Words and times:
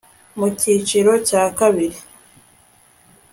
mu 0.37 0.47
cyiciro 0.59 1.11
cya 1.27 1.43
kabiri 1.57 1.97